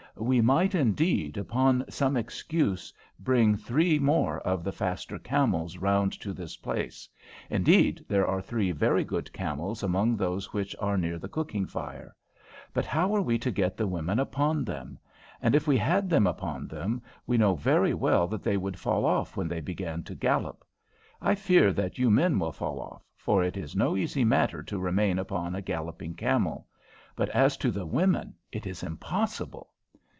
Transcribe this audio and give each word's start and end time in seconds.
"We 0.17 0.41
might, 0.41 0.75
indeed, 0.75 1.37
upon 1.37 1.85
some 1.89 2.17
excuse, 2.17 2.93
bring 3.17 3.55
three 3.55 3.97
more 3.97 4.39
of 4.41 4.61
the 4.63 4.73
faster 4.73 5.17
camels 5.17 5.77
round 5.77 6.11
to 6.19 6.33
this 6.33 6.57
place. 6.57 7.07
Indeed, 7.49 8.03
there 8.09 8.27
are 8.27 8.41
three 8.41 8.71
very 8.71 9.05
good 9.05 9.31
camels 9.31 9.81
among 9.81 10.17
those 10.17 10.51
which 10.53 10.75
are 10.81 10.97
near 10.97 11.17
the 11.17 11.29
cooking 11.29 11.65
fire. 11.65 12.13
But 12.73 12.85
how 12.85 13.15
are 13.15 13.21
we 13.21 13.39
to 13.39 13.49
get 13.51 13.77
the 13.77 13.87
women 13.87 14.19
upon 14.19 14.65
them? 14.65 14.99
and 15.41 15.55
if 15.55 15.65
we 15.65 15.77
had 15.77 16.09
them 16.09 16.27
upon 16.27 16.67
them, 16.67 17.01
we 17.25 17.37
know 17.37 17.55
very 17.55 17.93
well 17.93 18.27
that 18.27 18.43
they 18.43 18.57
would 18.57 18.77
fall 18.77 19.05
off 19.05 19.37
when 19.37 19.47
they 19.47 19.61
began 19.61 20.03
to 20.03 20.13
gallop. 20.13 20.65
I 21.21 21.35
fear 21.35 21.71
that 21.73 21.97
you 21.97 22.11
men 22.11 22.37
will 22.37 22.51
fall 22.51 22.81
off, 22.81 23.01
for 23.15 23.45
it 23.45 23.55
is 23.55 23.77
no 23.77 23.95
easy 23.95 24.25
matter 24.25 24.61
to 24.61 24.77
remain 24.77 25.17
upon 25.19 25.55
a 25.55 25.61
galloping 25.61 26.15
camel; 26.15 26.67
but 27.15 27.29
as 27.29 27.55
to 27.57 27.71
the 27.71 27.85
women, 27.85 28.35
it 28.51 28.67
is 28.67 28.83
impossible. 28.83 29.69